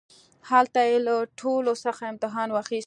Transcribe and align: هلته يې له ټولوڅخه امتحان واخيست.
هلته 0.49 0.79
يې 0.89 0.97
له 1.07 1.15
ټولوڅخه 1.39 2.03
امتحان 2.13 2.49
واخيست. 2.51 2.79